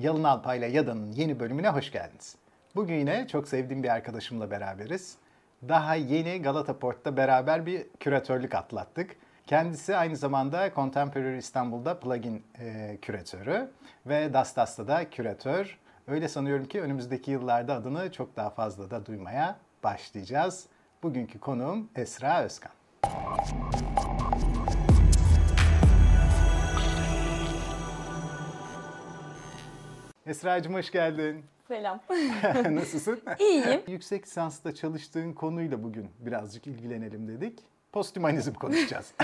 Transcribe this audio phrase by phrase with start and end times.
[0.00, 2.36] Yalın Alpay'la Yada'nın yeni bölümüne hoş geldiniz.
[2.76, 5.16] Bugün yine çok sevdiğim bir arkadaşımla beraberiz.
[5.68, 9.16] Daha yeni Galata Port'ta beraber bir küratörlük atlattık.
[9.46, 13.70] Kendisi aynı zamanda Contemporary İstanbul'da plugin e, küratörü
[14.06, 15.78] ve Dastas'ta da küratör.
[16.08, 20.66] Öyle sanıyorum ki önümüzdeki yıllarda adını çok daha fazla da duymaya başlayacağız.
[21.02, 22.72] Bugünkü konuğum Esra Özkan.
[30.30, 31.44] Esra'cığım hoş geldin.
[31.68, 32.00] Selam.
[32.70, 33.20] Nasılsın?
[33.38, 33.80] İyiyim.
[33.88, 37.58] Yüksek lisansta çalıştığın konuyla bugün birazcık ilgilenelim dedik.
[37.92, 39.14] Postümanizm konuşacağız.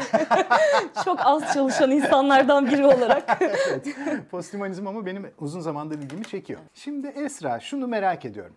[1.05, 3.38] Çok az çalışan insanlardan biri olarak.
[3.41, 3.87] evet.
[4.30, 6.61] Postümanizm ama benim uzun zamandır ilgimi çekiyor.
[6.74, 8.55] Şimdi Esra şunu merak ediyorum.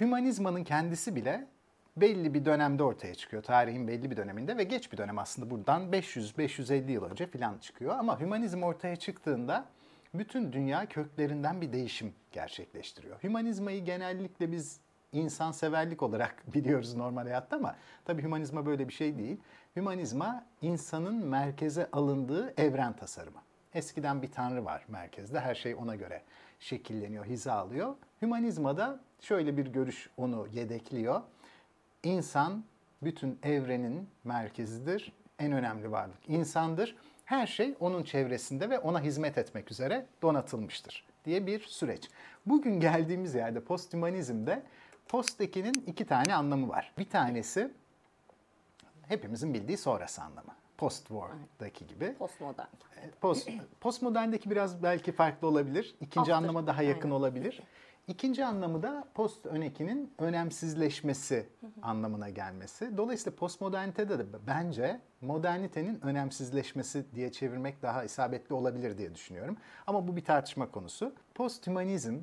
[0.00, 1.46] Hümanizmanın kendisi bile
[1.96, 3.42] belli bir dönemde ortaya çıkıyor.
[3.42, 7.98] Tarihin belli bir döneminde ve geç bir dönem aslında buradan 500-550 yıl önce falan çıkıyor.
[7.98, 9.64] Ama hümanizm ortaya çıktığında
[10.14, 13.22] bütün dünya köklerinden bir değişim gerçekleştiriyor.
[13.22, 14.80] Hümanizmayı genellikle biz
[15.12, 19.40] insanseverlik olarak biliyoruz normal hayatta ama tabii hümanizma böyle bir şey değil.
[19.76, 23.42] Hümanizma insanın merkeze alındığı evren tasarımı.
[23.74, 25.40] Eskiden bir tanrı var merkezde.
[25.40, 26.22] Her şey ona göre
[26.60, 27.94] şekilleniyor, hiza alıyor.
[28.22, 31.20] Hümanizmada şöyle bir görüş onu yedekliyor.
[32.02, 32.64] İnsan
[33.02, 35.12] bütün evrenin merkezidir.
[35.38, 36.96] En önemli varlık insandır.
[37.30, 42.08] Her şey onun çevresinde ve ona hizmet etmek üzere donatılmıştır diye bir süreç.
[42.46, 44.62] Bugün geldiğimiz yerde posthumanizmde
[45.08, 46.92] post'tekinin iki tane anlamı var.
[46.98, 47.70] Bir tanesi
[49.08, 50.54] hepimizin bildiği sonrası anlamı.
[50.78, 52.14] Post-war'daki gibi.
[52.14, 52.66] Postmodern.
[53.20, 55.94] Post, postmoderndeki biraz belki farklı olabilir.
[56.00, 56.34] İkinci After.
[56.34, 57.20] anlama daha yakın Aynen.
[57.20, 57.62] olabilir.
[58.10, 61.46] İkinci anlamı da post önekinin önemsizleşmesi
[61.82, 62.96] anlamına gelmesi.
[62.96, 69.56] Dolayısıyla postmodernitede de bence modernitenin önemsizleşmesi diye çevirmek daha isabetli olabilir diye düşünüyorum.
[69.86, 71.14] Ama bu bir tartışma konusu.
[71.34, 72.18] Posthümanizm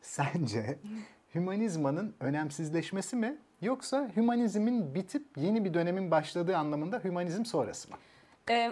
[0.00, 0.78] sence
[1.34, 7.96] hümanizmanın önemsizleşmesi mi yoksa hümanizmin bitip yeni bir dönemin başladığı anlamında hümanizm sonrası mı?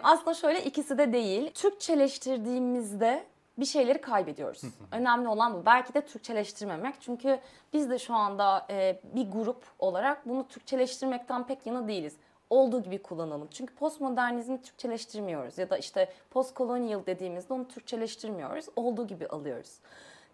[0.02, 1.50] Aslında şöyle ikisi de değil.
[1.54, 3.26] Türkçeleştirdiğimizde
[3.58, 4.62] bir şeyleri kaybediyoruz.
[4.92, 5.66] Önemli olan bu.
[5.66, 6.94] Belki de Türkçeleştirmemek.
[7.00, 7.40] Çünkü
[7.72, 12.16] biz de şu anda e, bir grup olarak bunu Türkçeleştirmekten pek yana değiliz.
[12.50, 13.48] Olduğu gibi kullanalım.
[13.50, 15.58] Çünkü postmodernizmi Türkçeleştirmiyoruz.
[15.58, 18.66] Ya da işte postkolonyal dediğimizde onu Türkçeleştirmiyoruz.
[18.76, 19.78] Olduğu gibi alıyoruz.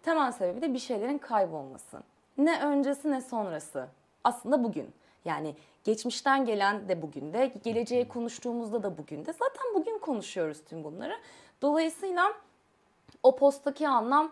[0.03, 1.99] Temel sebebi de bir şeylerin kaybolması.
[2.37, 3.87] Ne öncesi ne sonrası.
[4.23, 4.93] Aslında bugün.
[5.25, 9.33] Yani geçmişten gelen de bugün de, geleceği konuştuğumuzda da bugün de.
[9.33, 11.13] Zaten bugün konuşuyoruz tüm bunları.
[11.61, 12.33] Dolayısıyla
[13.23, 14.31] o posttaki anlam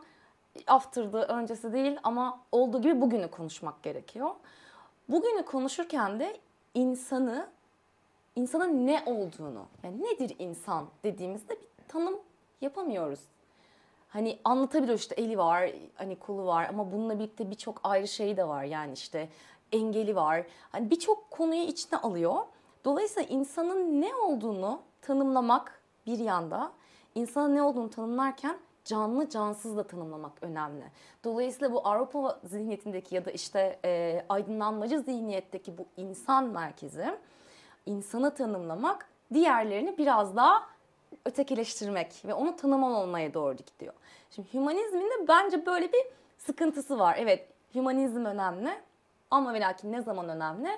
[0.67, 4.29] after'dı, öncesi değil ama olduğu gibi bugünü konuşmak gerekiyor.
[5.09, 6.37] Bugünü konuşurken de
[6.73, 7.47] insanı,
[8.35, 12.19] insanın ne olduğunu, yani nedir insan dediğimizde bir tanım
[12.61, 13.19] yapamıyoruz.
[14.09, 18.47] Hani anlatabiliyor işte eli var, hani kolu var ama bununla birlikte birçok ayrı şey de
[18.47, 18.63] var.
[18.63, 19.29] Yani işte
[19.71, 20.45] engeli var.
[20.71, 22.35] Hani birçok konuyu içine alıyor.
[22.85, 26.71] Dolayısıyla insanın ne olduğunu tanımlamak bir yanda,
[27.15, 28.57] insanın ne olduğunu tanımlarken
[28.89, 30.83] canlı cansız da tanımlamak önemli.
[31.23, 37.17] Dolayısıyla bu Avrupa zihniyetindeki ya da işte e, aydınlanmacı zihniyetteki bu insan merkezi,
[37.85, 40.63] insanı tanımlamak diğerlerini biraz daha
[41.25, 43.93] ötekileştirmek ve onu tanımamamaya doğru gidiyor.
[44.31, 46.05] Şimdi hümanizmin de bence böyle bir
[46.37, 47.15] sıkıntısı var.
[47.19, 48.69] Evet hümanizm önemli
[49.31, 50.69] ama ve lakin ne zaman önemli?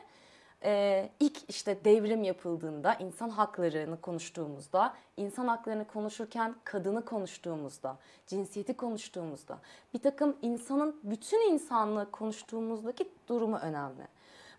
[0.63, 9.57] Ee, ilk işte devrim yapıldığında, insan haklarını konuştuğumuzda, insan haklarını konuşurken kadını konuştuğumuzda, cinsiyeti konuştuğumuzda,
[9.93, 14.07] bir takım insanın bütün insanlığı konuştuğumuzdaki durumu önemli.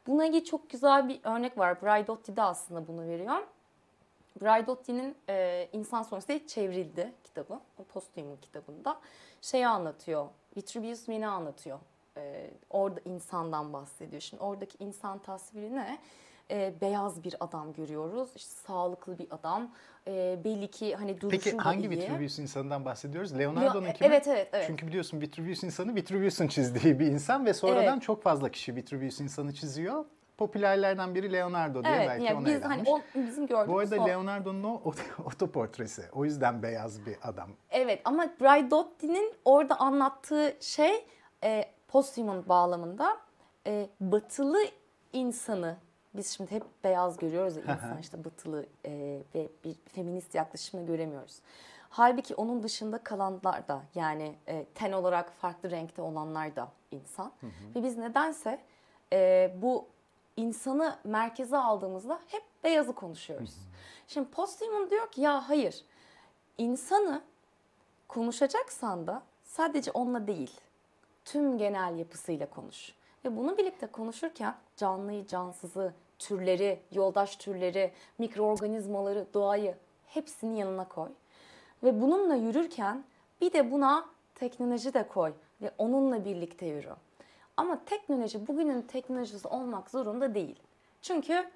[0.06, 1.82] Buna ilgili çok güzel bir örnek var.
[1.82, 3.36] Braidotti de aslında bunu veriyor.
[4.42, 7.60] Braidotti'nin e, İnsan Sonrası çevrildi kitabı.
[7.78, 9.00] O Posthum'un kitabında.
[9.41, 10.28] Şeyi anlatıyor.
[10.56, 11.78] Vitruvius Meni anlatıyor.
[12.16, 14.22] E, orada insandan bahsediyor.
[14.22, 15.98] Şimdi oradaki insan tasviri ne?
[16.50, 18.30] E, beyaz bir adam görüyoruz.
[18.36, 19.70] İşte sağlıklı bir adam.
[20.06, 21.90] E, belli ki hani duruşu Peki hangi iyi.
[21.90, 23.32] Vitruvius insanından bahsediyoruz?
[23.32, 24.10] Leo- Leonardo'nunki mi?
[24.10, 24.64] Evet evet evet.
[24.66, 28.03] Çünkü biliyorsun Vitruvius insanı Vitruvius'un çizdiği bir insan ve sonradan Evet.
[28.03, 30.04] çok fazla kişi Vitruvius insanı çiziyor.
[30.38, 34.00] Popülerlerden biri Leonardo diye evet belki yani ona biz hani o, bizim gördüğümüz Bu arada
[34.03, 34.06] o.
[34.06, 36.03] Leonardo'nun o ot- otoportresi.
[36.12, 37.50] O yüzden beyaz bir adam.
[37.70, 41.06] Evet ama Braidotti'nin orada anlattığı şey
[41.44, 43.18] e, posthuman bağlamında
[43.66, 44.59] e, batılı
[45.12, 45.77] insanı
[46.15, 51.39] biz şimdi hep beyaz görüyoruz ya insan işte batılı e, ve bir feminist yaklaşımı göremiyoruz.
[51.91, 57.33] Halbuki onun dışında kalanlar da yani e, ten olarak farklı renkte olanlar da insan.
[57.74, 58.60] Ve biz nedense
[59.12, 59.86] e, bu
[60.36, 63.54] insanı merkeze aldığımızda hep beyazı konuşuyoruz.
[64.09, 65.84] Şimdi posthuman diyor ki ya hayır
[66.59, 67.22] insanı
[68.09, 70.60] konuşacaksan da sadece onunla değil,
[71.24, 72.92] tüm genel yapısıyla konuş.
[73.24, 79.74] Ve bunu birlikte konuşurken canlıyı, cansızı, türleri, yoldaş türleri, mikroorganizmaları, doğayı
[80.07, 81.09] hepsini yanına koy.
[81.83, 83.04] Ve bununla yürürken
[83.41, 85.33] bir de buna teknoloji de koy
[85.63, 86.95] ve onunla birlikte yürü.
[87.57, 90.57] Ama teknoloji bugünün teknolojisi olmak zorunda değil.
[91.03, 91.51] Çünkü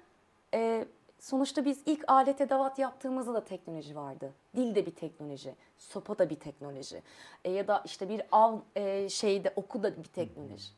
[0.53, 0.85] e,
[1.19, 4.33] sonuçta biz ilk alet edevat yaptığımızda da teknoloji vardı.
[4.55, 7.03] Dil de bir teknoloji, sopa da bir teknoloji.
[7.45, 10.69] E, ya da işte bir av e, şeyde oku da bir teknoloji.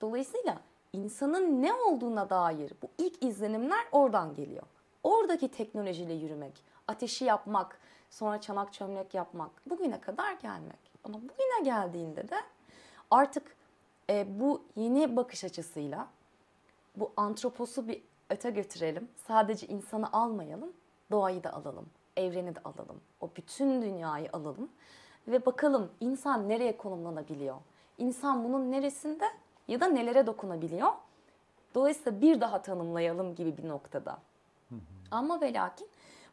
[0.00, 0.60] Dolayısıyla
[0.92, 4.62] insanın ne olduğuna dair bu ilk izlenimler oradan geliyor.
[5.02, 7.80] Oradaki teknolojiyle yürümek, ateşi yapmak,
[8.10, 10.92] sonra çanak çömlek yapmak, bugüne kadar gelmek.
[11.04, 12.36] Ama bugüne geldiğinde de
[13.10, 13.56] artık
[14.10, 16.08] e, bu yeni bakış açısıyla
[16.96, 19.08] bu antroposu bir öte götürelim.
[19.26, 20.72] Sadece insanı almayalım,
[21.10, 21.86] doğayı da alalım,
[22.16, 23.00] evreni de alalım.
[23.20, 24.68] O bütün dünyayı alalım
[25.28, 27.56] ve bakalım insan nereye konumlanabiliyor?
[27.98, 29.24] İnsan bunun neresinde
[29.68, 30.92] ya da nelere dokunabiliyor?
[31.74, 34.18] Dolayısıyla bir daha tanımlayalım gibi bir noktada.
[35.10, 35.88] Ama ve lakin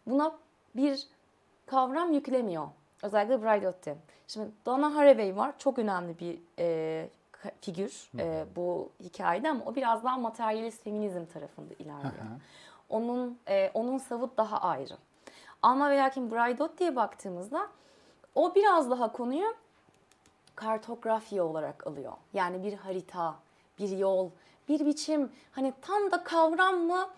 [0.07, 0.35] buna
[0.75, 1.07] bir
[1.65, 2.67] kavram yüklemiyor.
[3.03, 3.95] Özellikle Braidotti.
[4.27, 5.53] Şimdi Donna Haraway var.
[5.57, 7.09] Çok önemli bir e,
[7.61, 12.13] figür e, bu hikayede ama o biraz daha materyalist feminizm tarafında ilerliyor.
[12.89, 14.93] onun e, onun savı daha ayrı.
[15.61, 17.67] Ama ve lakin Braidotti'ye baktığımızda
[18.35, 19.55] o biraz daha konuyu
[20.55, 22.13] kartografya olarak alıyor.
[22.33, 23.35] Yani bir harita,
[23.79, 24.29] bir yol,
[24.69, 25.31] bir biçim.
[25.51, 27.09] Hani tam da kavram mı?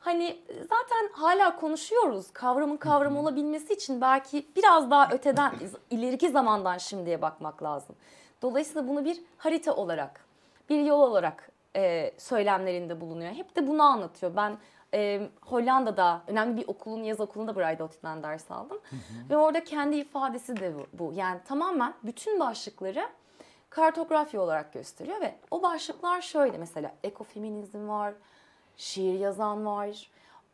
[0.00, 2.30] Hani zaten hala konuşuyoruz.
[2.32, 5.52] Kavramın kavram olabilmesi için belki biraz daha öteden,
[5.90, 7.96] ileriki zamandan şimdiye bakmak lazım.
[8.42, 10.24] Dolayısıyla bunu bir harita olarak,
[10.68, 13.32] bir yol olarak e, söylemlerinde bulunuyor.
[13.32, 14.36] Hep de bunu anlatıyor.
[14.36, 14.58] Ben
[14.94, 18.78] e, Hollanda'da önemli bir okulun yaz okulunda Braidotti'den ders aldım.
[18.90, 19.30] Hı hı.
[19.30, 21.12] Ve orada kendi ifadesi de bu.
[21.14, 23.08] Yani tamamen bütün başlıkları
[23.70, 28.14] kartografya olarak gösteriyor ve o başlıklar şöyle mesela ekofeminizm var,
[28.76, 30.10] şiir yazan var,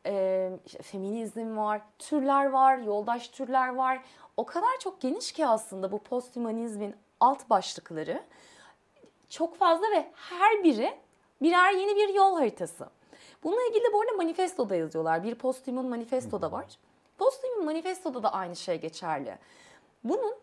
[0.06, 4.02] e, işte feminizm var, türler var, yoldaş türler var.
[4.36, 8.22] O kadar çok geniş ki aslında bu posthumanizmin alt başlıkları
[9.28, 10.94] çok fazla ve her biri
[11.42, 12.88] birer yeni bir yol haritası.
[13.44, 15.24] Bununla ilgili bu arada manifestoda yazıyorlar.
[15.24, 16.78] Bir posthuman manifestoda var.
[17.18, 19.38] Posthuman manifestoda da aynı şey geçerli.
[20.04, 20.34] Bunun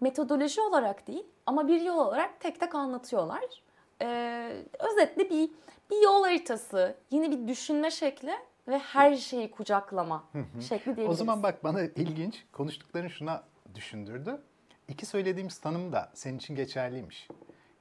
[0.00, 3.62] metodoloji olarak değil ama bir yol olarak tek tek anlatıyorlar.
[4.02, 5.50] Ee, özetle bir
[5.90, 8.32] bir yol haritası, yeni bir düşünme şekli
[8.68, 10.24] ve her şeyi kucaklama
[10.68, 11.10] şekli diyebiliriz.
[11.10, 13.42] O zaman bak bana ilginç konuştukların şuna
[13.74, 14.42] düşündürdü.
[14.92, 17.28] İki söylediğimiz tanım da senin için geçerliymiş.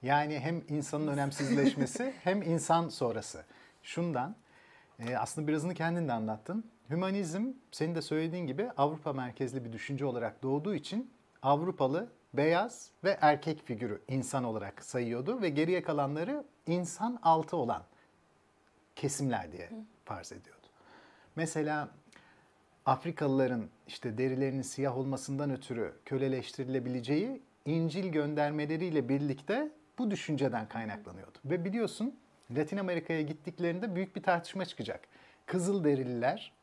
[0.02, 3.46] Yani hem insanın önemsizleşmesi hem insan sonrası.
[3.84, 4.36] Şundan
[5.00, 6.72] e, aslında birazını kendin de anlattın.
[6.90, 13.18] Hümanizm senin de söylediğin gibi Avrupa merkezli bir düşünce olarak doğduğu için Avrupalı beyaz ve
[13.22, 17.84] erkek figürü insan olarak sayıyordu ve geriye kalanları insan altı olan
[18.96, 19.70] kesimler diye
[20.06, 20.68] farz ediyordu.
[21.36, 21.90] Mesela
[22.86, 31.38] Afrikalıların işte derilerinin siyah olmasından ötürü köleleştirilebileceği İncil göndermeleriyle birlikte bu düşünceden kaynaklanıyordu.
[31.46, 32.16] Ve biliyorsun
[32.52, 35.08] Latin Amerika'ya gittiklerinde büyük bir tartışma çıkacak.
[35.46, 36.54] Kızıl derililer,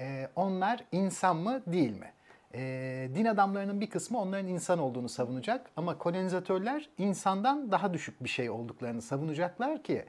[0.00, 2.12] e, onlar insan mı değil mi?
[2.54, 8.28] E, din adamlarının bir kısmı onların insan olduğunu savunacak ama kolonizatörler insandan daha düşük bir
[8.28, 10.04] şey olduklarını savunacaklar ki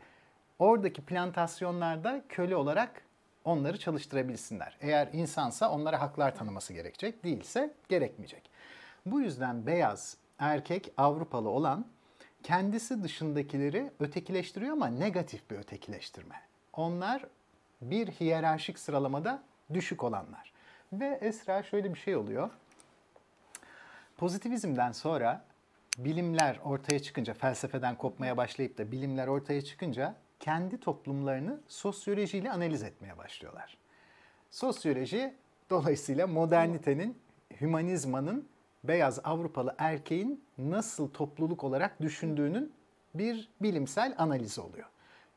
[0.59, 3.03] oradaki plantasyonlarda köle olarak
[3.45, 4.77] onları çalıştırabilsinler.
[4.81, 8.49] Eğer insansa onlara haklar tanıması gerekecek, değilse gerekmeyecek.
[9.05, 11.85] Bu yüzden beyaz, erkek, Avrupalı olan
[12.43, 16.35] kendisi dışındakileri ötekileştiriyor ama negatif bir ötekileştirme.
[16.73, 17.25] Onlar
[17.81, 20.53] bir hiyerarşik sıralamada düşük olanlar.
[20.93, 22.49] Ve Esra şöyle bir şey oluyor.
[24.17, 25.45] Pozitivizmden sonra
[25.97, 33.17] bilimler ortaya çıkınca, felsefeden kopmaya başlayıp da bilimler ortaya çıkınca kendi toplumlarını sosyolojiyle analiz etmeye
[33.17, 33.77] başlıyorlar.
[34.51, 35.33] Sosyoloji
[35.69, 37.17] dolayısıyla modernitenin,
[37.61, 38.47] hümanizmanın
[38.83, 42.73] beyaz Avrupalı erkeğin nasıl topluluk olarak düşündüğünün
[43.15, 44.85] bir bilimsel analizi oluyor.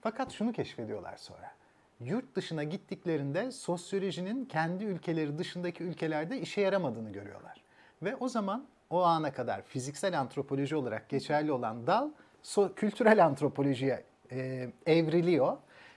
[0.01, 1.53] Fakat şunu keşfediyorlar sonra.
[2.01, 7.63] Yurt dışına gittiklerinde sosyolojinin kendi ülkeleri dışındaki ülkelerde işe yaramadığını görüyorlar.
[8.03, 12.11] Ve o zaman o ana kadar fiziksel antropoloji olarak geçerli olan dal
[12.43, 15.57] so kültürel antropolojiye e, evriliyor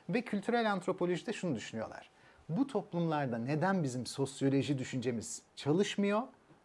[0.09, 2.09] ve kültürel antropolojide şunu düşünüyorlar.
[2.49, 6.21] Bu toplumlarda neden bizim sosyoloji düşüncemiz çalışmıyor?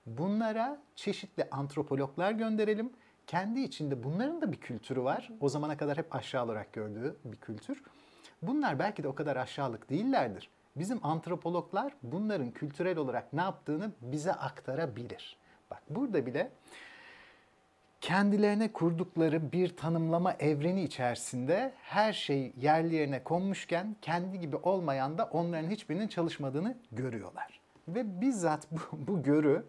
[0.06, 2.92] Bunlara çeşitli antropologlar gönderelim.
[3.26, 5.30] Kendi içinde bunların da bir kültürü var.
[5.40, 7.83] O zamana kadar hep aşağı olarak gördüğü bir kültür.
[8.42, 10.50] Bunlar belki de o kadar aşağılık değillerdir.
[10.76, 15.37] Bizim antropologlar bunların kültürel olarak ne yaptığını bize aktarabilir.
[15.71, 16.50] Bak burada bile
[18.04, 25.25] kendilerine kurdukları bir tanımlama evreni içerisinde her şey yerli yerine konmuşken kendi gibi olmayan da
[25.25, 27.61] onların hiçbirinin çalışmadığını görüyorlar.
[27.88, 29.64] Ve bizzat bu, bu görü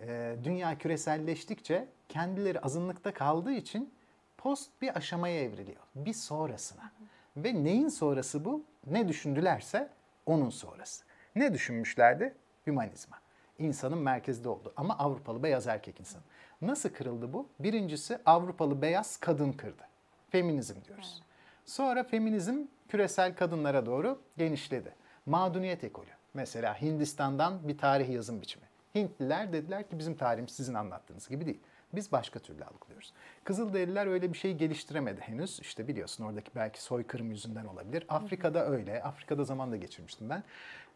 [0.00, 3.94] e, dünya küreselleştikçe kendileri azınlıkta kaldığı için
[4.38, 5.82] post bir aşamaya evriliyor.
[5.94, 6.92] Bir sonrasına.
[7.36, 8.64] Ve neyin sonrası bu?
[8.86, 9.88] Ne düşündülerse
[10.26, 11.04] onun sonrası.
[11.36, 12.34] Ne düşünmüşlerdi?
[12.66, 13.23] Hümanizma.
[13.58, 16.22] İnsanın merkezde olduğu ama Avrupalı beyaz erkek insan.
[16.62, 17.48] Nasıl kırıldı bu?
[17.60, 19.82] Birincisi Avrupalı beyaz kadın kırdı.
[20.30, 21.22] Feminizm diyoruz.
[21.64, 22.58] Sonra feminizm
[22.88, 24.94] küresel kadınlara doğru genişledi.
[25.26, 26.10] Mağduniyet ekolü.
[26.34, 28.64] Mesela Hindistan'dan bir tarih yazım biçimi.
[28.94, 31.60] Hintliler dediler ki bizim tarihimiz sizin anlattığınız gibi değil.
[31.92, 33.12] Biz başka türlü algılıyoruz.
[33.44, 35.60] Kızılderililer öyle bir şey geliştiremedi henüz.
[35.60, 38.04] İşte biliyorsun oradaki belki soykırım yüzünden olabilir.
[38.08, 39.02] Afrika'da öyle.
[39.02, 40.42] Afrika'da zaman da geçirmiştim ben.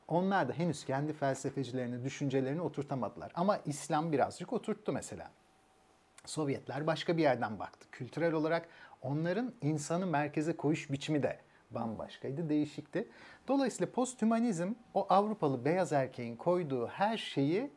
[0.09, 3.33] Onlar da henüz kendi felsefecilerini, düşüncelerini oturtamadılar.
[3.35, 5.31] Ama İslam birazcık oturttu mesela.
[6.25, 7.89] Sovyetler başka bir yerden baktı.
[7.93, 8.69] Kültürel olarak
[9.03, 11.39] onların insanı merkeze koyuş biçimi de
[11.71, 13.09] bambaşkaydı, değişikti.
[13.49, 17.71] Dolayısıyla posthümanizm o Avrupalı beyaz erkeğin koyduğu her şeyi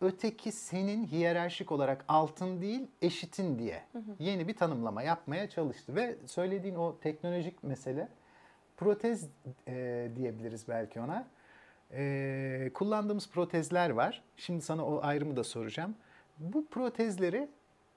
[0.00, 3.82] öteki senin hiyerarşik olarak altın değil eşitin diye
[4.18, 5.94] yeni bir tanımlama yapmaya çalıştı.
[5.94, 8.08] Ve söylediğin o teknolojik mesele
[8.76, 9.28] protez
[9.68, 11.26] e, diyebiliriz belki ona.
[11.94, 14.22] E, kullandığımız protezler var.
[14.36, 15.94] Şimdi sana o ayrımı da soracağım.
[16.38, 17.48] Bu protezleri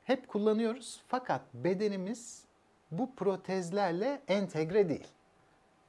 [0.03, 2.43] hep kullanıyoruz fakat bedenimiz
[2.91, 5.07] bu protezlerle entegre değil.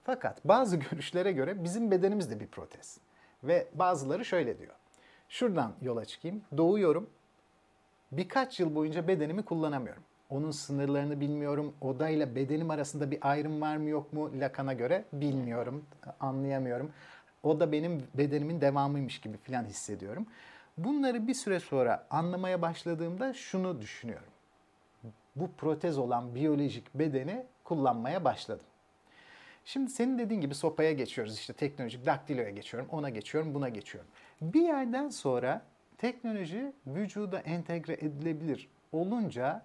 [0.05, 2.99] Fakat bazı görüşlere göre bizim bedenimiz de bir protez.
[3.45, 4.75] Ve bazıları şöyle diyor.
[5.29, 6.43] Şuradan yola çıkayım.
[6.57, 7.11] Doğuyorum.
[8.13, 10.03] Birkaç yıl boyunca bedenimi kullanamıyorum.
[10.31, 11.75] Onun sınırlarını bilmiyorum.
[11.81, 15.85] Odayla bedenim arasında bir ayrım var mı yok mu Lacan'a göre bilmiyorum.
[16.21, 16.93] Anlayamıyorum.
[17.45, 20.27] O da benim bedenimin devamıymış gibi falan hissediyorum.
[20.79, 24.29] Bunları bir süre sonra anlamaya başladığımda şunu düşünüyorum.
[25.37, 28.67] Bu protez olan biyolojik bedeni kullanmaya başladım.
[29.65, 34.11] Şimdi senin dediğin gibi sopaya geçiyoruz işte teknolojik daktiloya geçiyorum, ona geçiyorum, buna geçiyorum.
[34.41, 35.63] Bir yerden sonra
[35.99, 39.63] teknoloji vücuda entegre edilebilir olunca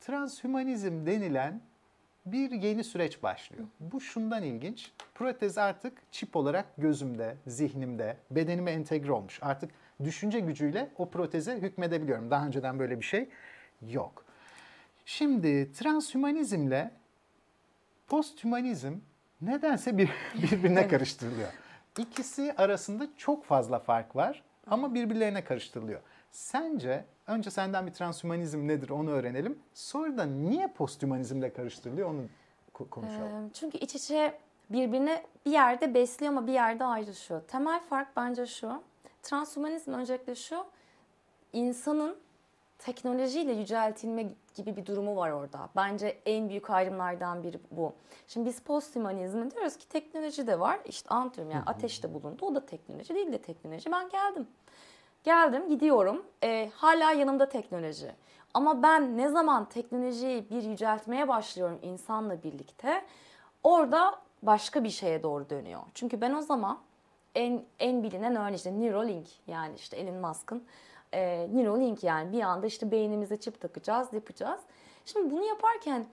[0.00, 1.60] transhümanizm denilen
[2.26, 3.64] bir yeni süreç başlıyor.
[3.80, 4.92] Bu şundan ilginç.
[5.14, 9.38] Protez artık çip olarak gözümde, zihnimde, bedenime entegre olmuş.
[9.42, 9.70] Artık
[10.04, 12.30] düşünce gücüyle o proteze hükmedebiliyorum.
[12.30, 13.28] Daha önceden böyle bir şey
[13.88, 14.24] yok.
[15.06, 16.90] Şimdi transhümanizmle
[18.06, 18.94] posthümanizm
[19.40, 20.10] nedense bir,
[20.42, 21.48] birbirine karıştırılıyor.
[21.98, 26.00] İkisi arasında çok fazla fark var ama birbirlerine karıştırılıyor.
[26.30, 29.58] Sence önce senden bir transhümanizm nedir onu öğrenelim.
[29.74, 32.22] Sonra da niye posthümanizmle karıştırılıyor onu
[32.90, 33.50] konuşalım.
[33.54, 34.38] Çünkü iç içe
[34.70, 37.40] birbirine bir yerde besliyor ama bir yerde ayrışıyor.
[37.42, 38.82] Temel fark bence şu.
[39.22, 40.64] Transhümanizm öncelikle şu.
[41.52, 42.16] insanın
[42.78, 45.68] teknolojiyle yüceltilme gibi bir durumu var orada.
[45.76, 47.92] Bence en büyük ayrımlardan biri bu.
[48.28, 50.80] Şimdi biz posthumanizmi diyoruz ki teknoloji de var.
[50.84, 52.46] İşte anlatıyorum yani ateş de bulundu.
[52.46, 53.92] O da teknoloji değil de teknoloji.
[53.92, 54.46] Ben geldim.
[55.24, 56.22] Geldim gidiyorum.
[56.42, 58.12] E, hala yanımda teknoloji.
[58.54, 63.04] Ama ben ne zaman teknolojiyi bir yüceltmeye başlıyorum insanla birlikte
[63.62, 65.80] orada başka bir şeye doğru dönüyor.
[65.94, 66.78] Çünkü ben o zaman
[67.34, 70.64] en en bilinen örneği işte Neuralink yani işte Elon Musk'ın
[71.12, 74.60] e, Neuralink yani bir anda işte beynimize çip takacağız, yapacağız.
[75.04, 76.06] Şimdi bunu yaparken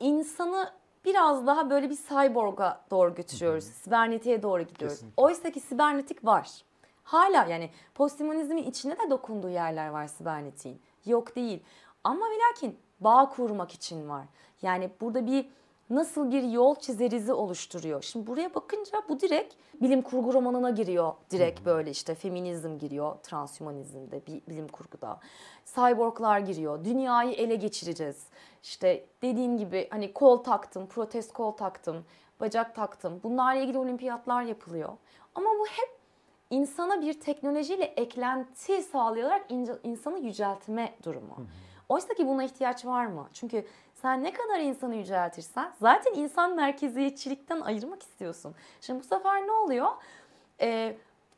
[0.00, 0.70] insanı
[1.04, 3.64] biraz daha böyle bir cyborg'a doğru götürüyoruz.
[3.64, 4.96] Sibernetiğe doğru gidiyoruz.
[4.96, 5.22] Kesinlikle.
[5.22, 6.62] Oysa ki sibernetik var.
[7.08, 10.80] Hala yani posthumanizmin içinde de dokunduğu yerler var sibernetiğin.
[11.06, 11.62] Yok değil.
[12.04, 14.26] Ama ve lakin bağ kurmak için var.
[14.62, 15.48] Yani burada bir
[15.90, 18.02] nasıl bir yol çizerizi oluşturuyor.
[18.02, 21.12] Şimdi buraya bakınca bu direkt bilim kurgu romanına giriyor.
[21.30, 25.20] Direkt böyle işte feminizm giriyor transhümanizmde, bilim kurguda.
[25.64, 26.84] Cyborglar giriyor.
[26.84, 28.26] Dünyayı ele geçireceğiz.
[28.62, 32.04] İşte dediğin gibi hani kol taktım, protez kol taktım,
[32.40, 33.20] bacak taktım.
[33.22, 34.92] Bunlarla ilgili olimpiyatlar yapılıyor.
[35.34, 35.97] Ama bu hep
[36.50, 39.46] insana bir teknolojiyle eklenti sağlayarak
[39.84, 41.36] insanı yüceltme durumu.
[41.88, 43.28] Oysa ki buna ihtiyaç var mı?
[43.32, 43.64] Çünkü
[43.94, 48.54] sen ne kadar insanı yüceltirsen zaten insan merkeziyetçilikten ayırmak istiyorsun.
[48.80, 49.86] Şimdi bu sefer ne oluyor?
[50.60, 50.96] Ee,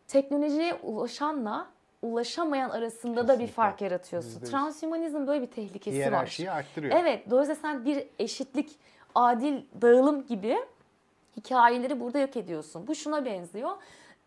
[0.09, 1.67] teknolojiye ulaşanla
[2.03, 3.29] ulaşamayan arasında Kesinlikle.
[3.29, 4.41] da bir fark yaratıyorsun.
[4.41, 6.57] Transhümanizm böyle bir tehlikesi Hiyerarşiyi var.
[6.57, 6.97] arttırıyor.
[7.01, 7.31] Evet.
[7.31, 8.71] Dolayısıyla sen bir eşitlik,
[9.15, 10.59] adil dağılım gibi
[11.37, 12.87] hikayeleri burada yok ediyorsun.
[12.87, 13.71] Bu şuna benziyor.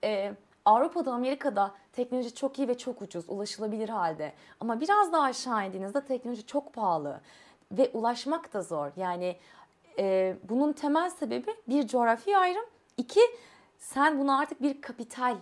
[0.03, 0.33] Ee,
[0.65, 4.33] Avrupa'da, Amerika'da teknoloji çok iyi ve çok ucuz, ulaşılabilir halde.
[4.59, 7.21] Ama biraz daha aşağı indiğinizde teknoloji çok pahalı
[7.71, 8.91] ve ulaşmak da zor.
[8.95, 9.35] Yani
[9.99, 12.65] e, bunun temel sebebi bir coğrafi ayrım,
[12.97, 13.21] iki
[13.79, 15.35] sen bunu artık bir kapital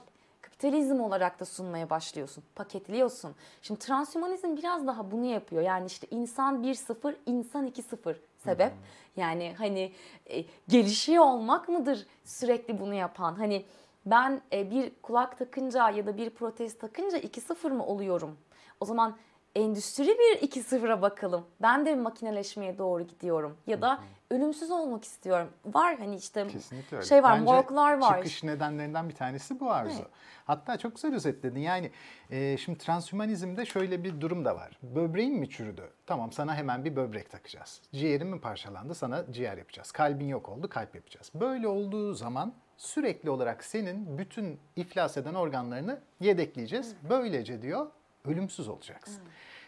[0.61, 2.43] kapitalizm olarak da sunmaya başlıyorsun.
[2.55, 3.35] Paketliyorsun.
[3.61, 5.61] Şimdi transhumanizm biraz daha bunu yapıyor.
[5.61, 8.73] Yani işte insan 1-0, insan 2-0 sebep.
[9.15, 9.91] Yani hani
[10.25, 13.35] e, gelişiyor olmak mıdır sürekli bunu yapan?
[13.35, 13.65] Hani
[14.05, 18.37] ben e, bir kulak takınca ya da bir protez takınca 2-0 mı oluyorum?
[18.79, 19.17] O zaman
[19.55, 21.45] endüstri bir 2-0'a bakalım.
[21.61, 23.57] Ben de makineleşmeye doğru gidiyorum.
[23.67, 23.99] Ya da
[24.31, 25.49] ölümsüz olmak istiyorum.
[25.65, 27.07] Var hani işte Kesinlikle öyle.
[27.07, 28.17] şey var, Bence morglar var.
[28.17, 30.03] Çıkış nedenlerinden bir tanesi bu arzu.
[30.45, 31.59] Hatta çok güzel özetledin.
[31.59, 31.91] Yani
[32.29, 34.79] e, şimdi transhümanizmde şöyle bir durum da var.
[34.83, 35.89] Böbreğin mi çürüdü?
[36.05, 37.81] Tamam sana hemen bir böbrek takacağız.
[37.93, 38.95] Ciğerin mi parçalandı?
[38.95, 39.91] Sana ciğer yapacağız.
[39.91, 41.31] Kalbin yok oldu, kalp yapacağız.
[41.35, 46.95] Böyle olduğu zaman sürekli olarak senin bütün iflas eden organlarını yedekleyeceğiz.
[47.09, 47.87] Böylece diyor
[48.25, 49.23] ölümsüz olacaksın.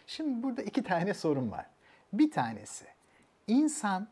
[0.06, 1.66] Şimdi burada iki tane sorun var.
[2.12, 2.86] Bir tanesi
[3.46, 4.08] insan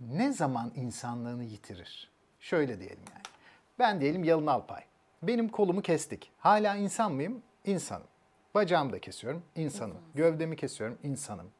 [0.00, 2.10] ne zaman insanlığını yitirir?
[2.40, 3.22] Şöyle diyelim yani.
[3.78, 4.82] Ben diyelim Yalın Alpay.
[5.22, 6.32] Benim kolumu kestik.
[6.38, 7.42] Hala insan mıyım?
[7.64, 8.06] İnsanım.
[8.54, 9.42] Bacağımı da kesiyorum.
[9.56, 9.98] insanım.
[10.14, 10.98] Gövdemi kesiyorum.
[11.02, 11.50] insanım.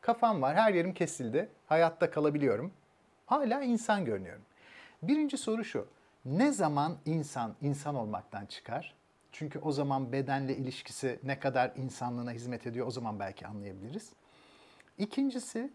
[0.00, 0.56] Kafam var.
[0.56, 1.48] Her yerim kesildi.
[1.66, 2.72] Hayatta kalabiliyorum.
[3.26, 4.42] Hala insan görünüyorum.
[5.02, 5.86] Birinci soru şu.
[6.24, 8.94] Ne zaman insan insan olmaktan çıkar?
[9.32, 14.12] Çünkü o zaman bedenle ilişkisi ne kadar insanlığına hizmet ediyor o zaman belki anlayabiliriz.
[14.98, 15.72] İkincisi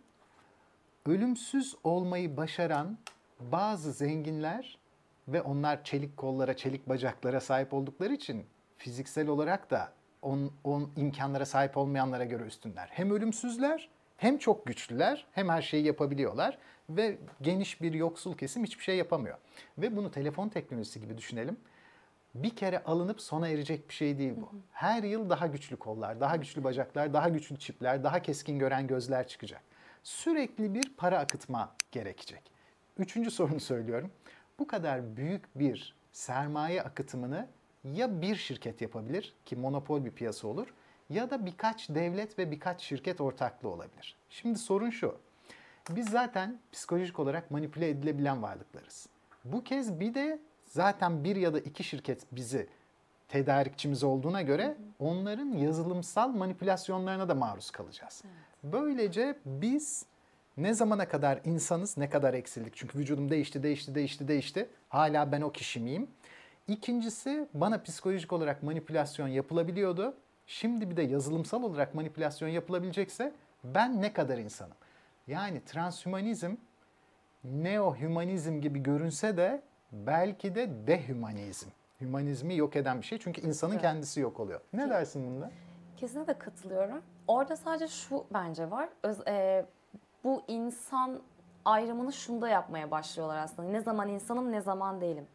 [1.06, 2.98] ölümsüz olmayı başaran
[3.40, 4.78] bazı zenginler
[5.28, 8.46] ve onlar çelik kollara, çelik bacaklara sahip oldukları için
[8.78, 12.90] fiziksel olarak da on, on imkanlara sahip olmayanlara göre üstünler.
[12.92, 16.58] Hem ölümsüzler, hem çok güçlüler, hem her şeyi yapabiliyorlar
[16.90, 19.38] ve geniş bir yoksul kesim hiçbir şey yapamıyor.
[19.78, 21.58] Ve bunu telefon teknolojisi gibi düşünelim.
[22.36, 24.52] Bir kere alınıp sona erecek bir şey değil bu.
[24.72, 29.28] Her yıl daha güçlü kollar, daha güçlü bacaklar, daha güçlü çipler, daha keskin gören gözler
[29.28, 29.62] çıkacak
[30.06, 32.52] sürekli bir para akıtma gerekecek.
[32.98, 34.12] Üçüncü sorunu söylüyorum.
[34.60, 37.48] Bu kadar büyük bir sermaye akıtımını
[37.84, 40.74] ya bir şirket yapabilir ki monopol bir piyasa olur
[41.10, 44.16] ya da birkaç devlet ve birkaç şirket ortaklığı olabilir.
[44.30, 45.18] Şimdi sorun şu.
[45.90, 49.08] Biz zaten psikolojik olarak manipüle edilebilen varlıklarız.
[49.46, 52.68] Bu kez bir de zaten bir ya da iki şirket bizi
[53.28, 58.24] tedarikçimiz olduğuna göre onların yazılımsal manipülasyonlarına da maruz kalacağız.
[58.64, 60.06] Böylece biz
[60.58, 62.76] ne zamana kadar insanız, ne kadar eksildik?
[62.76, 64.70] Çünkü vücudum değişti, değişti, değişti, değişti.
[64.90, 66.08] Hala ben o kişi miyim?
[66.68, 70.16] İkincisi bana psikolojik olarak manipülasyon yapılabiliyordu.
[70.48, 74.76] Şimdi bir de yazılımsal olarak manipülasyon yapılabilecekse ben ne kadar insanım?
[75.28, 76.56] Yani transhümanizm
[77.44, 81.68] neo-hümanizm gibi görünse de belki de dehümanizm.
[82.02, 84.62] Hümanizmi yok eden bir şey çünkü insanın kendisi yok oluyor.
[84.74, 85.52] Ne dersin bunda?
[85.98, 87.02] Kesinlikle katılıyorum.
[87.28, 88.90] Orada sadece şu bence var.
[89.04, 89.66] Öz- e,
[90.24, 91.20] bu insan
[91.66, 93.70] ayrımını şunda yapmaya başlıyorlar aslında.
[93.70, 95.28] Ne zaman insanım ne zaman değilim.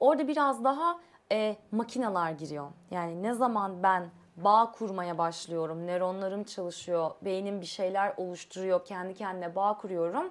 [0.00, 0.98] Orada biraz daha
[1.32, 2.66] e, makineler giriyor.
[2.90, 9.54] Yani ne zaman ben bağ kurmaya başlıyorum, nöronlarım çalışıyor, beynim bir şeyler oluşturuyor, kendi kendine
[9.54, 10.30] bağ kuruyorum.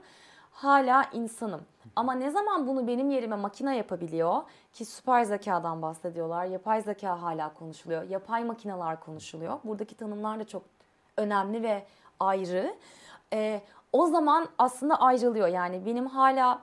[0.51, 1.61] Hala insanım.
[1.95, 4.41] Ama ne zaman bunu benim yerime makine yapabiliyor
[4.73, 6.45] ki süper zekadan bahsediyorlar.
[6.45, 8.03] Yapay zeka hala konuşuluyor.
[8.03, 9.59] Yapay makineler konuşuluyor.
[9.63, 10.63] Buradaki tanımlar da çok
[11.17, 11.85] önemli ve
[12.19, 12.75] ayrı.
[13.33, 13.61] Ee,
[13.93, 15.47] o zaman aslında ayrılıyor.
[15.47, 16.61] Yani benim hala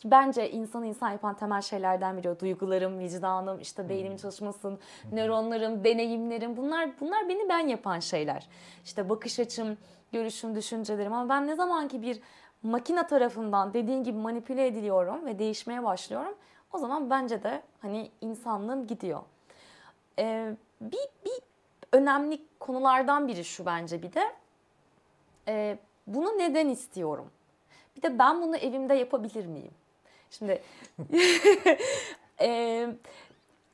[0.00, 4.78] ki bence insanı insan yapan temel şeylerden biri o duygularım, vicdanım, işte beynimin çalışması,
[5.12, 8.48] nöronlarım, deneyimlerim bunlar bunlar beni ben yapan şeyler.
[8.84, 9.78] İşte bakış açım,
[10.12, 12.20] görüşüm, düşüncelerim ama ben ne zaman ki bir
[12.62, 16.34] makine tarafından dediğin gibi manipüle ediliyorum ve değişmeye başlıyorum
[16.72, 19.20] o zaman bence de hani insanlığım gidiyor.
[20.18, 21.40] Ee, bir, bir
[21.92, 24.32] önemli konulardan biri şu bence bir de
[25.48, 27.30] e, bunu neden istiyorum?
[27.96, 29.72] Bir de ben bunu evimde yapabilir miyim?
[30.30, 30.62] Şimdi
[32.40, 32.88] e,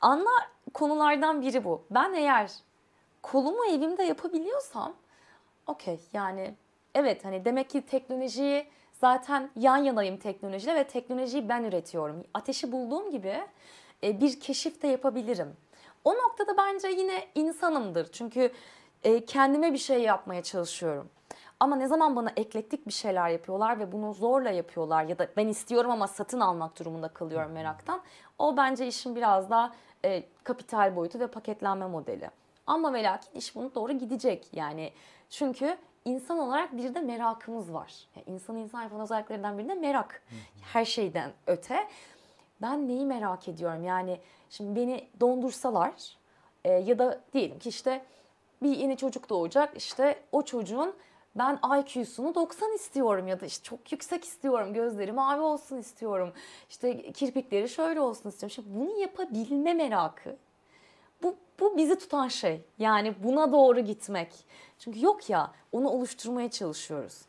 [0.01, 1.83] ana konulardan biri bu.
[1.91, 2.51] Ben eğer
[3.21, 4.93] kolumu evimde yapabiliyorsam
[5.67, 6.53] okey yani
[6.95, 12.23] evet hani demek ki teknolojiyi zaten yan yanayım teknolojiyle ve teknolojiyi ben üretiyorum.
[12.33, 13.41] Ateşi bulduğum gibi
[14.03, 15.55] e, bir keşif de yapabilirim.
[16.03, 18.11] O noktada bence yine insanımdır.
[18.11, 18.51] Çünkü
[19.03, 21.09] e, kendime bir şey yapmaya çalışıyorum.
[21.59, 25.47] Ama ne zaman bana eklektik bir şeyler yapıyorlar ve bunu zorla yapıyorlar ya da ben
[25.47, 28.01] istiyorum ama satın almak durumunda kalıyorum meraktan.
[28.39, 29.71] O bence işin biraz daha
[30.05, 32.29] e, kapital boyutu ve paketlenme modeli.
[32.67, 34.91] Ama ve lakin iş bunu doğru gidecek yani.
[35.29, 37.93] Çünkü insan olarak bir de merakımız var.
[38.15, 40.23] Yani insanı insan yapan özelliklerinden biri de merak.
[40.73, 41.87] Her şeyden öte.
[42.61, 43.83] Ben neyi merak ediyorum?
[43.83, 46.17] Yani şimdi beni dondursalar
[46.63, 48.05] e, ya da diyelim ki işte
[48.63, 50.93] bir yeni çocuk doğacak işte o çocuğun
[51.37, 54.73] ben IQ'sunu 90 istiyorum ya da işte çok yüksek istiyorum.
[54.73, 56.33] Gözleri mavi olsun istiyorum.
[56.69, 58.53] İşte kirpikleri şöyle olsun istiyorum.
[58.55, 60.35] Şimdi bunu yapabilme merakı
[61.23, 62.61] bu, bu bizi tutan şey.
[62.79, 64.29] Yani buna doğru gitmek.
[64.79, 67.21] Çünkü yok ya onu oluşturmaya çalışıyoruz.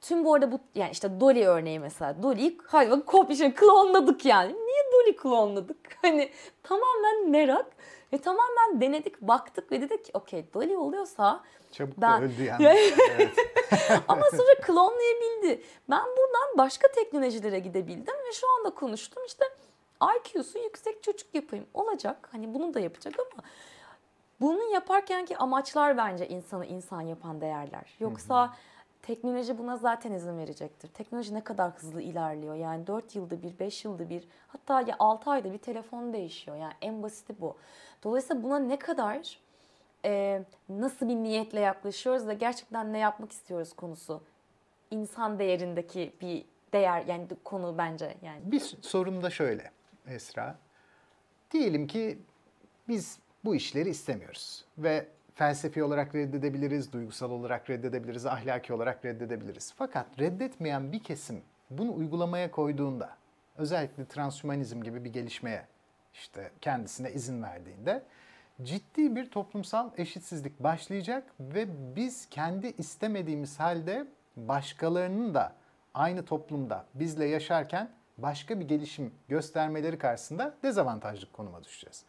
[0.00, 2.22] Tüm bu arada bu yani işte Dolly örneği mesela.
[2.22, 4.52] Dolly'yi hadi bak kopya şey, klonladık yani.
[4.52, 5.76] Niye Dolly klonladık?
[6.02, 6.30] Hani
[6.62, 7.66] tamamen merak
[8.12, 11.40] ve tamamen denedik, baktık ve dedik ki okey Dolly oluyorsa
[11.72, 12.64] Çabuk Ben- öldü yani.
[13.10, 13.34] evet.
[14.08, 15.62] ama sonra klonlayabildi.
[15.90, 19.44] Ben buradan başka teknolojilere gidebildim ve şu anda konuştum işte
[20.16, 21.66] IQ'su yüksek çocuk yapayım.
[21.74, 22.28] Olacak.
[22.32, 23.42] Hani bunu da yapacak ama
[24.40, 27.96] bunu yaparkenki amaçlar bence insanı insan yapan değerler.
[28.00, 28.54] Yoksa
[29.02, 30.88] teknoloji buna zaten izin verecektir.
[30.88, 32.54] Teknoloji ne kadar hızlı ilerliyor.
[32.54, 36.56] Yani 4 yılda bir, 5 yılda bir hatta ya 6 ayda bir telefon değişiyor.
[36.56, 37.56] Yani en basiti bu.
[38.04, 39.38] Dolayısıyla buna ne kadar
[40.04, 44.22] e, nasıl bir niyetle yaklaşıyoruz ve gerçekten ne yapmak istiyoruz konusu.
[44.90, 48.40] İnsan değerindeki bir değer yani konu bence yani.
[48.44, 49.70] Bir sorun da şöyle
[50.06, 50.58] Esra.
[51.50, 52.18] Diyelim ki
[52.88, 55.06] biz bu işleri istemiyoruz ve
[55.42, 59.74] felsefi olarak reddedebiliriz, duygusal olarak reddedebiliriz, ahlaki olarak reddedebiliriz.
[59.76, 63.16] Fakat reddetmeyen bir kesim bunu uygulamaya koyduğunda,
[63.56, 65.66] özellikle transhümanizm gibi bir gelişmeye
[66.14, 68.02] işte kendisine izin verdiğinde
[68.62, 75.52] ciddi bir toplumsal eşitsizlik başlayacak ve biz kendi istemediğimiz halde başkalarının da
[75.94, 82.04] aynı toplumda bizle yaşarken başka bir gelişim göstermeleri karşısında dezavantajlı konuma düşeceğiz.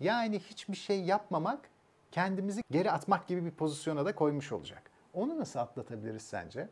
[0.00, 1.60] Yani hiçbir şey yapmamak
[2.12, 4.90] kendimizi geri atmak gibi bir pozisyona da koymuş olacak.
[5.14, 6.68] Onu nasıl atlatabiliriz sence?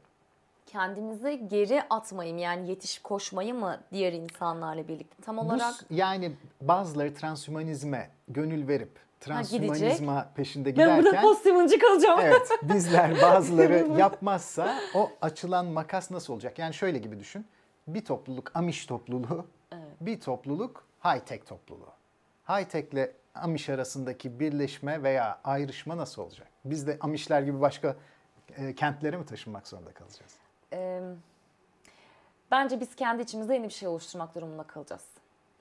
[0.66, 7.14] Kendimizi geri atmayayım yani yetişip koşmayı mı diğer insanlarla birlikte tam olarak Bu, yani bazıları
[7.14, 12.20] transhümanizme gönül verip transhümanizma peşinde ben burada giderken posthumancı kalacağım.
[12.22, 16.58] evet bizler bazıları yapmazsa o açılan makas nasıl olacak?
[16.58, 17.46] Yani şöyle gibi düşün.
[17.86, 19.46] Bir topluluk Amish topluluğu,
[20.00, 21.92] bir topluluk high-tech topluluğu.
[22.48, 26.48] High-tech ile Amish arasındaki birleşme veya ayrışma nasıl olacak?
[26.64, 27.96] Biz de Amishler gibi başka
[28.56, 30.32] e, kentlere mi taşınmak zorunda kalacağız?
[30.72, 31.00] Ee,
[32.50, 35.04] bence biz kendi içimizde yeni bir şey oluşturmak durumunda kalacağız.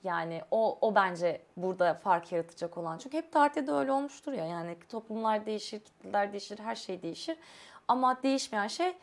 [0.04, 2.98] Yani o, o bence burada fark yaratacak olan.
[2.98, 4.46] Çünkü hep tarihte de öyle olmuştur ya.
[4.46, 7.38] Yani toplumlar değişir, kitleler değişir, her şey değişir.
[7.88, 8.96] Ama değişmeyen şey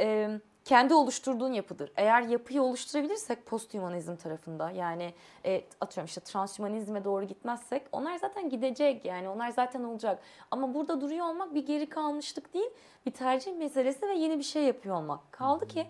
[0.00, 0.30] e,
[0.64, 1.92] kendi oluşturduğun yapıdır.
[1.96, 9.04] Eğer yapıyı oluşturabilirsek posthumanizm tarafında yani e, atıyorum işte transhümanizme doğru gitmezsek onlar zaten gidecek
[9.04, 10.22] yani onlar zaten olacak.
[10.50, 12.70] Ama burada duruyor olmak bir geri kalmışlık değil
[13.06, 15.32] bir tercih meselesi ve yeni bir şey yapıyor olmak.
[15.32, 15.86] Kaldı ki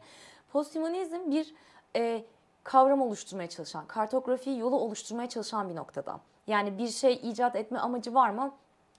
[0.53, 1.55] posthumanizm bir
[1.97, 2.25] e,
[2.65, 6.21] kavram oluşturmaya çalışan, kartografi yolu oluşturmaya çalışan bir noktada.
[6.47, 8.55] Yani bir şey icat etme amacı var mı?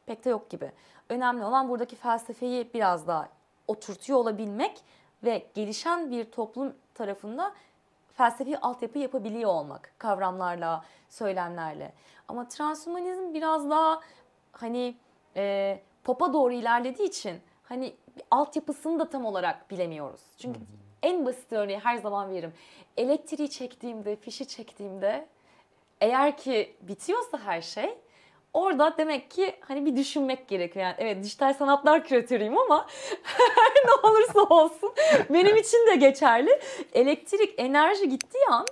[0.06, 0.72] Pek de yok gibi.
[1.10, 3.30] Önemli olan buradaki felsefeyi biraz daha
[3.68, 4.84] oturtuyor olabilmek
[5.24, 7.54] ve gelişen bir toplum tarafında
[8.14, 11.94] felsefi altyapı yapabiliyor olmak kavramlarla, söylemlerle.
[12.28, 14.02] Ama transhumanizm biraz daha
[14.52, 14.96] hani
[15.36, 17.96] e, popa doğru ilerlediği için hani
[18.32, 20.22] altyapısını da tam olarak bilemiyoruz.
[20.38, 20.60] Çünkü
[21.04, 22.54] en basit örneği her zaman veririm.
[22.98, 25.28] Elektriği çektiğimde, fişi çektiğimde
[26.02, 27.98] eğer ki bitiyorsa her şey
[28.54, 30.86] orada demek ki hani bir düşünmek gerekiyor.
[30.86, 32.88] Yani evet dijital sanatlar küratörüyüm ama
[33.86, 34.94] ne olursa olsun
[35.30, 36.60] benim için de geçerli.
[36.94, 38.66] Elektrik, enerji gittiği an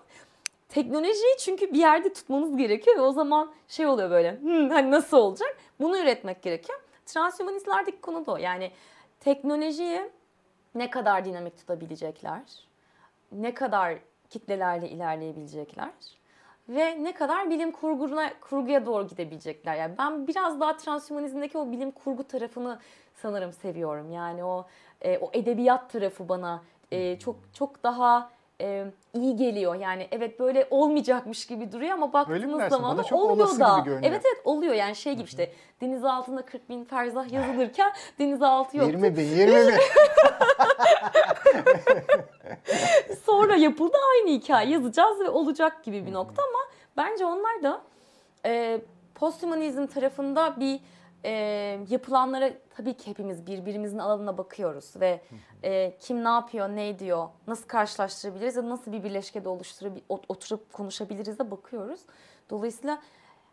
[0.69, 5.17] teknolojiyi çünkü bir yerde tutmanız gerekiyor ve o zaman şey oluyor böyle hmm, hani nasıl
[5.17, 5.57] olacak?
[5.79, 6.79] Bunu üretmek gerekiyor.
[7.05, 8.37] Transhumanistlerdeki konu da o.
[8.37, 8.71] Yani
[9.19, 10.01] teknolojiyi
[10.75, 12.41] ne kadar dinamik tutabilecekler,
[13.31, 13.97] ne kadar
[14.29, 15.91] kitlelerle ilerleyebilecekler
[16.69, 19.75] ve ne kadar bilim kurguna, kurguya doğru gidebilecekler.
[19.75, 22.79] Yani ben biraz daha transhumanizmdeki o bilim kurgu tarafını
[23.21, 24.11] sanırım seviyorum.
[24.11, 24.65] Yani o
[25.01, 28.29] e, o edebiyat tarafı bana e, çok çok daha
[28.61, 29.75] e, iyi geliyor.
[29.75, 33.85] Yani evet böyle olmayacakmış gibi duruyor ama baktığınız zaman da oluyor da.
[34.03, 38.91] Evet evet oluyor yani şey gibi işte deniz altında 40 bin ferzah yazılırken denizaltı yoktu.
[38.91, 39.73] 20 bin, 20 bin.
[43.25, 46.59] Sonra yapıldı aynı hikaye yazacağız ve olacak gibi bir nokta ama
[46.97, 47.81] bence onlar da
[48.45, 48.81] e,
[49.15, 50.79] posthumanizm tarafında bir
[51.25, 51.31] e,
[51.89, 55.21] yapılanlara tabii ki hepimiz birbirimizin alanına bakıyoruz ve
[55.63, 61.39] e, kim ne yapıyor, ne ediyor, nasıl karşılaştırabiliriz ya nasıl bir birleşkede oluşturabilir, oturup konuşabiliriz
[61.39, 61.99] de bakıyoruz.
[62.49, 63.01] Dolayısıyla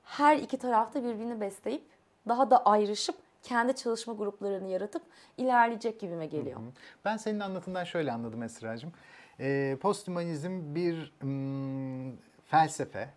[0.04, 1.82] her iki tarafta birbirini besleyip
[2.28, 3.14] daha da ayrışıp
[3.48, 5.02] kendi çalışma gruplarını yaratıp
[5.36, 6.60] ilerleyecek gibime geliyor.
[7.04, 8.92] Ben senin anlatımdan şöyle anladım Esra'cığım.
[9.40, 13.08] Ee, posthumanizm bir mm, felsefe,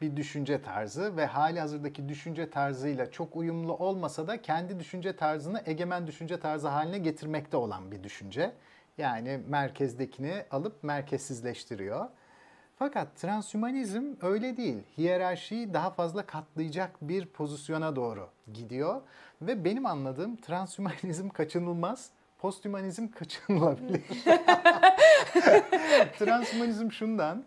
[0.00, 5.62] bir düşünce tarzı ve hali hazırdaki düşünce tarzıyla çok uyumlu olmasa da kendi düşünce tarzını
[5.66, 8.52] egemen düşünce tarzı haline getirmekte olan bir düşünce.
[8.98, 12.08] Yani merkezdekini alıp merkezsizleştiriyor.
[12.78, 14.82] Fakat transhümanizm öyle değil.
[14.98, 19.00] Hiyerarşiyi daha fazla katlayacak bir pozisyona doğru gidiyor.
[19.46, 24.02] Ve benim anladığım transhümanizm kaçınılmaz, posthümanizm kaçınılabilir.
[26.18, 27.44] transhümanizm şundan,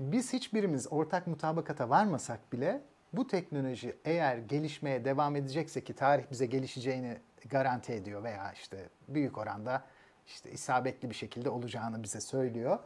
[0.00, 2.80] biz hiçbirimiz ortak mutabakata varmasak bile
[3.12, 7.18] bu teknoloji eğer gelişmeye devam edecekse ki tarih bize gelişeceğini
[7.48, 9.82] garanti ediyor veya işte büyük oranda
[10.26, 12.78] işte isabetli bir şekilde olacağını bize söylüyor.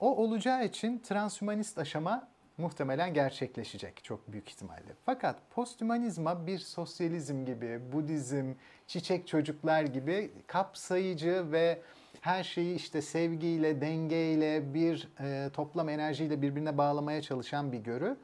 [0.00, 2.28] O olacağı için transhümanist aşama
[2.60, 4.94] muhtemelen gerçekleşecek çok büyük ihtimalle.
[5.06, 8.52] Fakat posthümanizma bir sosyalizm gibi, Budizm,
[8.86, 11.82] çiçek çocuklar gibi kapsayıcı ve
[12.20, 18.16] her şeyi işte sevgiyle, dengeyle, bir e, toplam enerjiyle birbirine bağlamaya çalışan bir görü.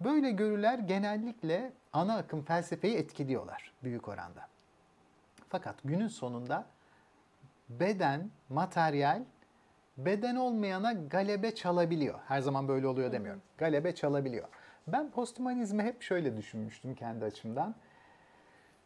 [0.00, 4.48] Böyle görüler genellikle ana akım felsefeyi etkiliyorlar büyük oranda.
[5.48, 6.66] Fakat günün sonunda
[7.68, 9.22] beden, materyal
[10.04, 12.18] beden olmayana galebe çalabiliyor.
[12.28, 13.42] Her zaman böyle oluyor demiyorum.
[13.58, 14.48] Galebe çalabiliyor.
[14.86, 17.74] Ben posthumanizmi hep şöyle düşünmüştüm kendi açımdan.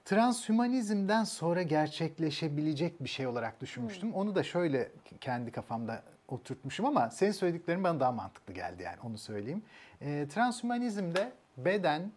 [0.04, 4.14] Transhümanizmden sonra gerçekleşebilecek bir şey olarak düşünmüştüm.
[4.14, 4.88] Onu da şöyle
[5.20, 9.62] kendi kafamda oturtmuşum ama senin söylediklerin bana daha mantıklı geldi yani onu söyleyeyim.
[10.00, 12.12] E, transhümanizmde beden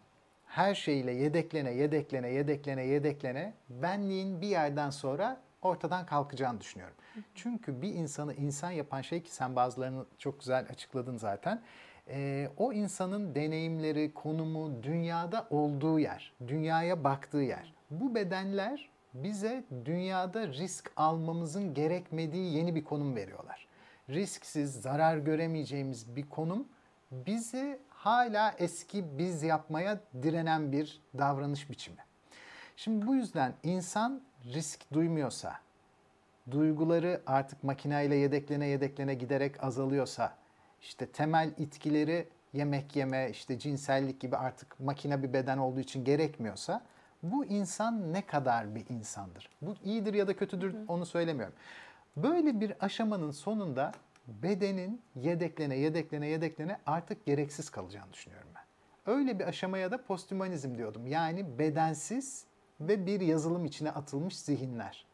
[0.46, 6.96] her şeyle yedeklene, yedeklene, yedeklene, yedeklene benliğin bir yerden sonra ortadan kalkacağını düşünüyorum.
[7.34, 11.62] Çünkü bir insanı insan yapan şey ki sen bazılarını çok güzel açıkladın zaten.
[12.08, 17.74] E, o insanın deneyimleri, konumu, dünyada olduğu yer, dünyaya baktığı yer.
[17.90, 23.68] Bu bedenler bize dünyada risk almamızın gerekmediği yeni bir konum veriyorlar.
[24.08, 26.68] Risksiz, zarar göremeyeceğimiz bir konum
[27.10, 31.98] bizi hala eski biz yapmaya direnen bir davranış biçimi.
[32.76, 35.54] Şimdi bu yüzden insan risk duymuyorsa,
[36.50, 40.34] duyguları artık makineyle yedeklene yedeklene giderek azalıyorsa,
[40.82, 46.82] işte temel itkileri yemek yeme, işte cinsellik gibi artık makine bir beden olduğu için gerekmiyorsa
[47.22, 49.48] bu insan ne kadar bir insandır?
[49.62, 51.54] Bu iyidir ya da kötüdür onu söylemiyorum.
[52.16, 53.92] Böyle bir aşamanın sonunda
[54.26, 58.62] bedenin yedeklene yedeklene yedeklene artık gereksiz kalacağını düşünüyorum ben.
[59.12, 61.06] Öyle bir aşamaya da posthumanizm diyordum.
[61.06, 62.44] Yani bedensiz
[62.80, 65.06] ve bir yazılım içine atılmış zihinler.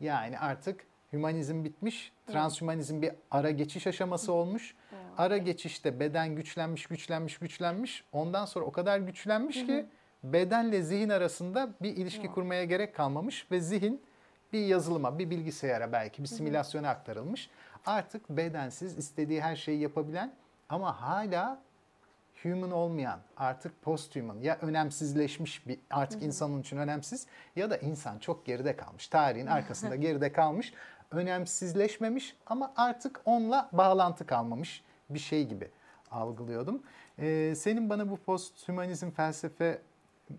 [0.00, 4.74] Yani artık hümanizm bitmiş, transhümanizm bir ara geçiş aşaması olmuş.
[5.18, 8.04] Ara geçişte beden güçlenmiş, güçlenmiş, güçlenmiş.
[8.12, 9.86] Ondan sonra o kadar güçlenmiş ki
[10.24, 14.02] bedenle zihin arasında bir ilişki kurmaya gerek kalmamış ve zihin
[14.52, 17.50] bir yazılıma, bir bilgisayara belki bir simülasyona aktarılmış.
[17.86, 20.34] Artık bedensiz istediği her şeyi yapabilen
[20.68, 21.62] ama hala
[22.42, 27.26] human olmayan, artık posthuman ya önemsizleşmiş bir artık insanın için önemsiz
[27.56, 29.08] ya da insan çok geride kalmış.
[29.08, 30.74] Tarihin arkasında geride kalmış,
[31.10, 35.70] önemsizleşmemiş ama artık onunla bağlantı kalmamış bir şey gibi
[36.10, 36.82] algılıyordum.
[37.18, 39.82] Ee, senin bana bu posthümanizm felsefe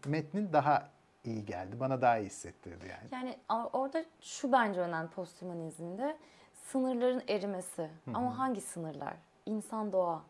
[0.06, 0.90] metnin daha
[1.26, 1.80] iyi geldi.
[1.80, 3.08] Bana daha iyi hissettirdi yani.
[3.12, 3.38] Yani
[3.74, 6.18] orada şu bence önemli posthumanizmde
[6.64, 7.90] sınırların erimesi.
[8.14, 9.14] Ama hangi sınırlar?
[9.46, 10.22] İnsan doğa,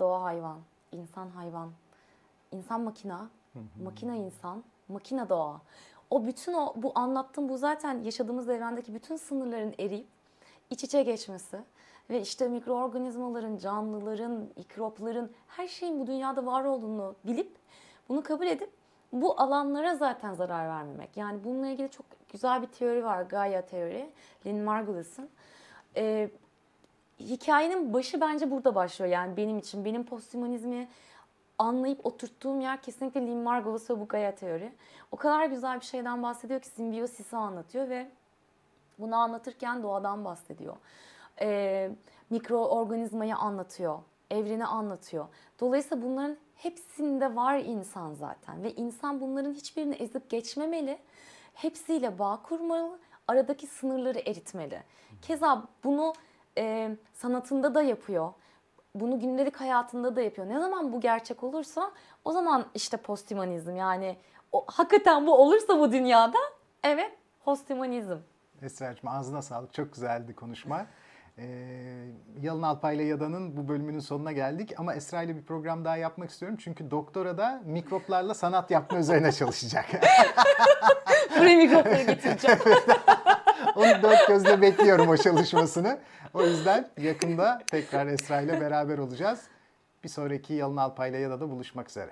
[0.00, 0.58] doğa hayvan,
[0.92, 1.70] insan hayvan,
[2.52, 3.28] insan makina,
[3.82, 5.60] makina insan, makina doğa.
[6.10, 10.06] O bütün o bu anlattığım bu zaten yaşadığımız evrendeki bütün sınırların eriyip
[10.70, 11.58] iç içe geçmesi
[12.10, 17.56] ve işte mikroorganizmaların, canlıların, mikropların her şeyin bu dünyada var olduğunu bilip
[18.08, 18.70] bunu kabul edip
[19.12, 21.16] bu alanlara zaten zarar vermemek.
[21.16, 23.22] Yani bununla ilgili çok güzel bir teori var.
[23.22, 24.10] Gaia teori.
[24.46, 25.30] Lynn Margulis'in.
[25.96, 26.30] Ee,
[27.20, 29.12] hikayenin başı bence burada başlıyor.
[29.12, 29.84] Yani benim için.
[29.84, 30.88] Benim posthumanizmi
[31.58, 34.72] anlayıp oturttuğum yer kesinlikle Lynn Margulis ve bu Gaia teori.
[35.12, 38.10] O kadar güzel bir şeyden bahsediyor ki simbiyosisi anlatıyor ve
[38.98, 40.76] bunu anlatırken doğadan bahsediyor.
[41.40, 41.90] Ee,
[42.30, 43.98] mikroorganizmayı anlatıyor.
[44.30, 45.26] Evreni anlatıyor.
[45.60, 48.62] Dolayısıyla bunların hepsinde var insan zaten.
[48.62, 50.98] Ve insan bunların hiçbirini ezip geçmemeli.
[51.54, 52.98] Hepsiyle bağ kurmalı.
[53.28, 54.82] Aradaki sınırları eritmeli.
[55.22, 56.12] Keza bunu
[56.58, 58.32] e, sanatında da yapıyor.
[58.94, 60.48] Bunu gündelik hayatında da yapıyor.
[60.48, 61.90] Ne zaman bu gerçek olursa
[62.24, 64.16] o zaman işte posthumanizm yani
[64.52, 66.38] o, hakikaten bu olursa bu dünyada
[66.84, 67.12] evet
[67.44, 68.16] posthumanizm.
[68.62, 69.74] Esra'cığım ağzına sağlık.
[69.74, 70.86] Çok güzeldi konuşma.
[71.38, 71.44] Ee,
[72.40, 74.74] Yalın Alpay ile Yada'nın bu bölümünün sonuna geldik.
[74.76, 76.58] Ama Esra ile bir program daha yapmak istiyorum.
[76.60, 79.86] Çünkü doktora da mikroplarla sanat yapma üzerine çalışacak.
[81.38, 82.58] Buraya mikropları getireceğim.
[83.78, 85.98] Onu dört gözle bekliyorum o çalışmasını.
[86.34, 89.40] O yüzden yakında tekrar Esra ile beraber olacağız.
[90.04, 92.10] Bir sonraki Yalın Alpay ile Yada'da buluşmak üzere.